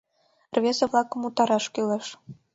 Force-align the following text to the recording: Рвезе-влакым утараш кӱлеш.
Рвезе-влакым 0.55 1.21
утараш 1.27 1.65
кӱлеш. 1.73 2.07